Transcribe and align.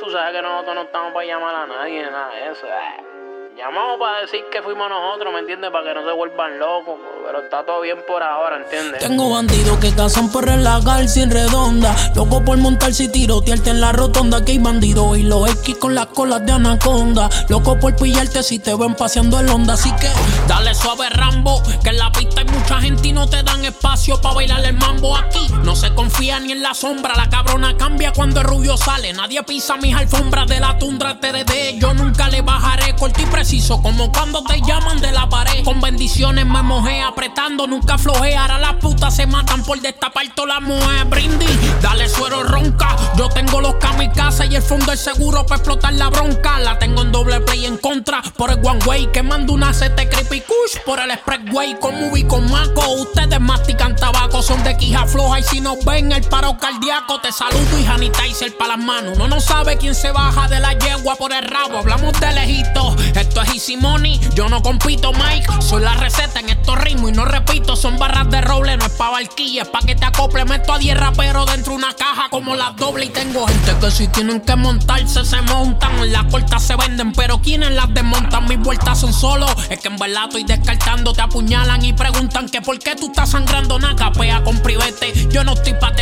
tú 0.00 0.10
sabes 0.10 0.32
que 0.34 0.42
nosotros 0.42 0.74
no 0.74 0.82
estamos 0.82 1.12
para 1.12 1.26
llamar 1.26 1.54
a 1.54 1.66
nadie, 1.66 2.02
nada 2.10 2.28
de 2.30 2.52
eso. 2.52 2.66
eh. 2.66 3.04
Llamamos 3.56 4.00
para 4.00 4.20
decir 4.22 4.40
que 4.50 4.60
fuimos 4.62 4.88
nosotros, 4.88 5.32
¿me 5.32 5.38
entiendes? 5.38 5.70
Para 5.70 5.84
que 5.84 5.94
no 5.94 6.04
se 6.04 6.12
vuelvan 6.12 6.58
locos. 6.58 6.96
Pero 7.24 7.38
está 7.40 7.64
todo 7.64 7.82
bien 7.82 7.98
por 8.04 8.20
ahora, 8.20 8.56
¿entiendes? 8.56 8.98
Tengo 8.98 9.30
bandidos 9.30 9.78
que 9.78 9.94
cazan 9.94 10.28
por 10.32 10.44
relagar 10.44 11.06
sin 11.06 11.30
redonda. 11.30 11.94
Loco 12.16 12.44
por 12.44 12.58
montarse 12.58 13.04
y 13.04 13.08
tirotearte 13.12 13.70
en 13.70 13.80
la 13.80 13.92
rotonda. 13.92 14.44
Que 14.44 14.52
hay 14.52 14.58
bandidos 14.58 15.16
y 15.18 15.22
los 15.22 15.48
X 15.48 15.76
con 15.76 15.94
las 15.94 16.06
colas 16.06 16.44
de 16.44 16.50
anaconda. 16.50 17.30
Loco 17.48 17.78
por 17.78 17.94
pillarte 17.94 18.42
si 18.42 18.58
te 18.58 18.74
ven 18.74 18.96
paseando 18.96 19.38
el 19.38 19.48
onda. 19.48 19.74
Así 19.74 19.92
que 20.00 20.08
dale 20.48 20.74
suave 20.74 21.08
Rambo. 21.10 21.62
Que 21.84 21.90
en 21.90 21.98
la 21.98 22.10
pista 22.10 22.33
mucha 22.64 22.80
gente 22.80 23.12
no 23.12 23.28
te 23.28 23.42
dan 23.42 23.62
espacio 23.62 24.18
para 24.22 24.36
bailar 24.36 24.64
el 24.64 24.74
mambo 24.74 25.14
aquí. 25.14 25.46
No 25.64 25.76
se 25.76 25.92
confía 25.94 26.40
ni 26.40 26.52
en 26.52 26.62
la 26.62 26.72
sombra. 26.72 27.14
La 27.14 27.28
cabrona 27.28 27.76
cambia 27.76 28.10
cuando 28.12 28.40
el 28.40 28.46
rubio 28.46 28.78
sale. 28.78 29.12
Nadie 29.12 29.42
pisa 29.42 29.76
mis 29.76 29.94
alfombras 29.94 30.46
de 30.46 30.60
la 30.60 30.78
tundra 30.78 31.20
TDD. 31.20 31.78
Yo 31.78 31.92
nunca 31.92 32.28
le 32.30 32.40
bajaré 32.40 32.96
corto 32.96 33.20
y 33.20 33.26
preciso. 33.26 33.82
Como 33.82 34.10
cuando 34.10 34.42
te 34.44 34.62
llaman 34.62 34.98
de 35.02 35.12
la 35.12 35.28
pared. 35.28 35.62
Con 35.62 35.82
bendiciones 35.82 36.46
me 36.46 36.62
mojé 36.62 37.02
apretando. 37.02 37.66
Nunca 37.66 37.98
flojé. 37.98 38.34
Ahora 38.34 38.58
las 38.58 38.74
putas 38.76 39.14
se 39.14 39.26
matan 39.26 39.62
por 39.62 39.78
destapar 39.82 40.24
todas 40.34 40.60
las 40.60 40.62
mujeres. 40.62 41.10
Brindis, 41.10 41.82
dale 41.82 42.08
suero 42.08 42.44
ronca. 42.44 42.96
Yo 43.18 43.28
tengo 43.28 43.60
los 43.60 43.74
kamikazes 43.74 44.50
y 44.50 44.56
el 44.56 44.62
fondo 44.62 44.86
del 44.86 44.98
seguro 44.98 45.44
para 45.44 45.56
explotar 45.56 45.92
la 45.92 46.08
bronca. 46.08 46.58
La 46.60 46.78
tengo 46.78 47.02
en 47.02 47.12
doble 47.12 47.40
play 47.42 47.66
en 47.66 47.76
contra. 47.76 48.22
Por 48.22 48.50
el 48.50 48.64
one 48.64 48.82
way 48.86 49.06
que 49.08 49.22
mando 49.22 49.52
una 49.52 49.72
CT 49.72 50.08
creepy 50.08 50.40
kush. 50.40 50.80
El 51.04 51.10
expressway 51.10 51.78
con 51.80 52.00
movie 52.00 52.26
con 52.26 52.50
maco. 52.50 52.80
Ustedes 52.94 53.38
mastican 53.38 53.94
tabaco. 53.94 54.40
Son 54.40 54.64
de 54.64 54.74
quija 54.74 55.06
floja. 55.06 55.38
Y 55.38 55.42
si 55.42 55.60
nos 55.60 55.84
ven 55.84 56.10
el 56.12 56.22
paro 56.22 56.56
cardíaco, 56.56 57.20
te 57.20 57.30
saludo 57.30 57.78
y 57.78 57.84
sanitizer 57.84 58.56
para 58.56 58.76
las 58.76 58.86
manos. 58.86 59.18
No 59.18 59.38
sabe 59.38 59.76
quién 59.76 59.94
se 59.94 60.10
baja 60.12 60.48
de 60.48 60.60
la 60.60 60.72
yegua 60.72 61.16
por 61.16 61.34
el 61.34 61.44
rabo. 61.44 61.76
Hablamos 61.76 62.18
de 62.18 62.32
lejito. 62.32 62.96
Esto 63.14 63.42
es 63.42 63.50
Easy 63.50 63.76
Money. 63.76 64.18
Yo 64.34 64.48
no 64.48 64.62
compito, 64.62 65.12
Mike. 65.12 65.46
Soy 65.60 65.82
la 65.82 65.92
receta 65.92 66.40
en 66.40 66.48
estos 66.48 66.78
ritmos. 66.78 67.10
Y 67.10 67.12
no 67.12 67.26
repito, 67.26 67.76
son 67.76 67.98
barras 67.98 68.23
roble. 68.40 68.76
No 68.76 68.86
es 68.86 68.92
pa' 68.92 69.10
barquilla. 69.10 69.62
Es 69.62 69.68
pa' 69.68 69.80
que 69.80 69.94
te 69.94 70.04
acople. 70.04 70.44
Meto 70.44 70.72
a 70.72 70.78
10 70.78 70.96
raperos 70.96 71.46
dentro 71.50 71.72
de 71.72 71.78
una 71.78 71.92
caja 71.94 72.28
como 72.30 72.54
las 72.54 72.76
doble. 72.76 73.06
Y 73.06 73.08
tengo 73.10 73.46
gente 73.46 73.76
que 73.80 73.90
si 73.90 74.08
tienen 74.08 74.40
que 74.40 74.56
montarse, 74.56 75.24
se 75.24 75.40
montan. 75.42 76.12
Las 76.12 76.24
cortas 76.24 76.62
se 76.62 76.76
venden. 76.76 77.12
Pero 77.12 77.40
quienes 77.40 77.70
las 77.72 77.92
desmontan, 77.92 78.46
mis 78.46 78.58
vueltas 78.58 79.00
son 79.00 79.12
solo. 79.12 79.46
Es 79.70 79.80
que 79.80 79.88
en 79.88 79.96
verdad 79.96 80.24
estoy 80.24 80.44
descartando. 80.44 81.12
Te 81.12 81.22
apuñalan 81.22 81.84
y 81.84 81.92
preguntan 81.92 82.48
que 82.48 82.60
por 82.60 82.78
qué 82.78 82.96
tú 82.96 83.06
estás 83.06 83.30
sangrando. 83.30 83.76
Una 83.76 83.96
capea 83.96 84.42
con 84.42 84.58
privete. 84.60 85.28
Yo 85.30 85.44
no 85.44 85.54
estoy 85.54 85.74
pa' 85.74 85.92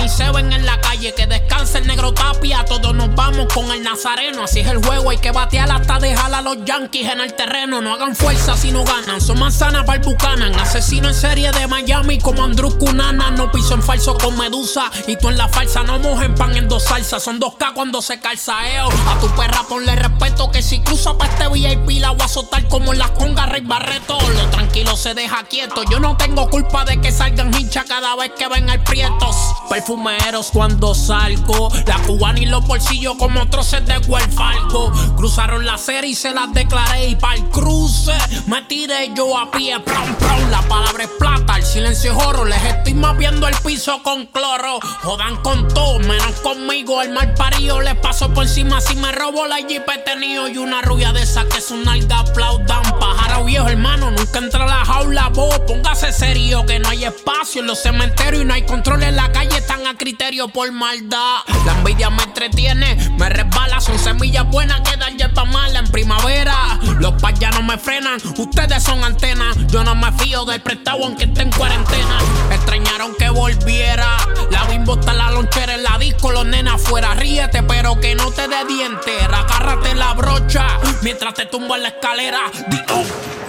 Tony 0.00 0.08
Seven 0.08 0.52
en 0.52 0.64
la 0.64 0.80
calle. 0.80 1.12
Que 1.14 1.26
descanse 1.26 1.78
el 1.78 1.86
negro 1.86 2.14
tapia. 2.14 2.64
Todos 2.64 2.94
nos 2.94 3.14
vamos 3.14 3.52
con 3.52 3.70
el 3.70 3.82
nazareno. 3.82 4.44
Así 4.44 4.60
es 4.60 4.68
el 4.68 4.82
juego. 4.82 5.10
Hay 5.10 5.18
que 5.18 5.30
batear 5.30 5.70
hasta 5.70 5.98
dejar 5.98 6.32
a 6.32 6.40
los 6.40 6.64
yankees 6.64 7.12
en 7.12 7.20
el 7.20 7.34
terreno. 7.34 7.82
No 7.82 7.92
hagan 7.92 8.16
fuerza 8.16 8.56
si 8.56 8.72
no 8.72 8.82
ganan. 8.84 9.20
Son 9.20 9.38
manzanas 9.38 9.84
para 9.84 9.98
el 9.98 10.04
Buchanan. 10.04 10.54
Asesino 10.58 11.08
en 11.08 11.14
serie 11.14 11.52
de 11.52 11.66
Miami 11.66 12.18
como 12.18 12.44
Andrew 12.44 12.78
Cunana. 12.78 13.30
No 13.30 13.52
piso 13.52 13.74
en 13.74 13.82
falso 13.82 14.16
con 14.16 14.38
Medusa. 14.38 14.90
Y 15.06 15.16
tú 15.16 15.28
en 15.28 15.36
la 15.36 15.48
falsa 15.48 15.82
no 15.82 15.98
mojen 15.98 16.34
pan 16.34 16.56
en 16.56 16.68
dos 16.68 16.84
salsas. 16.84 17.22
Son 17.22 17.38
dos 17.38 17.56
K 17.56 17.72
cuando 17.74 18.00
se 18.00 18.20
calza 18.20 18.70
eo. 18.70 18.88
A 18.88 19.18
tu 19.20 19.28
perra 19.36 19.64
ponle 19.68 19.94
respeto. 19.96 20.50
Que 20.50 20.62
si 20.62 20.80
cruza 20.80 21.18
pa' 21.18 21.26
este 21.26 21.48
VIP 21.48 22.00
la 22.00 22.09
voy 22.30 22.30
a 22.30 22.32
soltar 22.32 22.68
como 22.68 22.92
las 22.92 23.10
congas 23.12 23.48
Rey 23.48 23.62
Barreto. 23.62 24.18
Lo 24.20 24.50
tranquilo 24.50 24.96
se 24.96 25.14
deja 25.14 25.42
quieto. 25.44 25.82
Yo 25.90 25.98
no 25.98 26.16
tengo 26.16 26.48
culpa 26.48 26.84
de 26.84 27.00
que 27.00 27.10
salgan 27.10 27.52
hincha 27.58 27.84
cada 27.84 28.14
vez 28.16 28.32
que 28.38 28.46
ven 28.48 28.70
al 28.70 28.82
prietos. 28.84 29.36
Perfumeros 29.68 30.50
cuando 30.52 30.94
salgo. 30.94 31.70
La 31.86 31.98
cubana 32.02 32.40
y 32.40 32.46
los 32.46 32.66
bolsillos 32.66 33.16
como 33.16 33.48
troces 33.48 33.84
de 33.86 33.98
huelfalco. 33.98 34.92
Cruzaron 35.16 35.66
la 35.66 35.78
serie 35.78 36.10
y 36.10 36.14
se 36.14 36.32
las 36.32 36.52
declaré. 36.52 37.08
Y 37.08 37.16
pa'l 37.16 37.48
cruce 37.50 38.12
me 38.46 38.62
tiré 38.62 39.12
yo 39.14 39.36
a 39.36 39.50
pie. 39.50 39.80
Prom, 39.80 40.14
prom. 40.16 40.50
La 40.50 40.62
palabra 40.62 41.04
es 41.04 41.10
plata. 41.18 41.58
Silencio 41.70 42.10
es 42.10 42.26
oro. 42.26 42.44
Les 42.44 42.60
estoy 42.64 42.94
mapeando 42.94 43.46
el 43.46 43.54
piso 43.64 44.02
con 44.02 44.26
cloro. 44.26 44.80
Jodan 45.02 45.36
con 45.36 45.68
todo, 45.68 46.00
menos 46.00 46.40
conmigo. 46.42 47.00
El 47.00 47.10
mal 47.10 47.32
parío 47.34 47.80
les 47.80 47.94
paso 47.94 48.34
por 48.34 48.42
encima 48.42 48.80
si 48.80 48.96
me 48.96 49.12
robo 49.12 49.46
la 49.46 49.60
jeep 49.60 49.88
he 49.88 49.98
tenido. 49.98 50.48
Y 50.48 50.58
una 50.58 50.82
rubia 50.82 51.12
de 51.12 51.22
esa 51.22 51.44
que 51.44 51.58
es 51.58 51.70
un 51.70 51.88
alga 51.88 52.18
aplaudan. 52.18 52.82
Pájaro 52.98 53.44
viejo, 53.44 53.68
hermano. 53.68 54.10
Nunca 54.10 54.40
entra 54.40 54.64
a 54.64 54.66
la 54.66 54.84
jaula. 54.84 55.28
Vos 55.28 55.60
póngase 55.60 56.12
serio 56.12 56.66
que 56.66 56.80
no 56.80 56.88
hay 56.88 57.04
espacio 57.04 57.60
en 57.60 57.68
los 57.68 57.80
cementerios 57.80 58.42
y 58.42 58.46
no 58.46 58.54
hay 58.54 58.62
control 58.62 59.04
en 59.04 59.14
la 59.14 59.30
calle. 59.30 59.56
Están 59.56 59.86
a 59.86 59.96
criterio 59.96 60.48
por 60.48 60.72
maldad. 60.72 61.36
La 61.66 61.74
envidia 61.74 62.10
me 62.10 62.24
entretiene, 62.24 62.96
me 63.16 63.28
resbala. 63.28 63.80
Son 63.80 63.96
semillas 63.96 64.44
buenas 64.50 64.80
que 64.80 64.96
dan 64.96 65.16
yerba 65.16 65.44
mala 65.44 65.78
en 65.78 65.86
primavera. 65.86 66.79
Los 67.00 67.14
payas 67.14 67.54
no 67.54 67.62
me 67.62 67.78
frenan, 67.78 68.20
ustedes 68.36 68.82
son 68.82 69.02
antenas. 69.02 69.56
Yo 69.68 69.82
no 69.82 69.94
me 69.94 70.12
fío 70.12 70.44
del 70.44 70.60
prestado 70.60 71.04
aunque 71.04 71.24
esté 71.24 71.42
en 71.42 71.50
cuarentena. 71.50 72.18
Extrañaron 72.52 73.14
que 73.18 73.30
volviera. 73.30 74.18
La 74.50 74.64
bimbo 74.64 75.00
está 75.00 75.14
la 75.14 75.30
lonchera 75.30 75.76
en 75.76 75.82
la 75.82 75.96
disco, 75.98 76.30
los 76.30 76.44
nenas 76.44 76.74
afuera. 76.74 77.14
Ríete, 77.14 77.62
pero 77.62 77.98
que 77.98 78.14
no 78.14 78.30
te 78.30 78.48
dé 78.48 78.64
diente. 78.68 79.12
Agárrate 79.22 79.94
la 79.94 80.12
brocha 80.12 80.78
mientras 81.02 81.32
te 81.32 81.46
tumbo 81.46 81.74
en 81.74 81.84
la 81.84 81.88
escalera. 81.88 82.40
Di, 82.68 82.78
oh. 82.92 83.39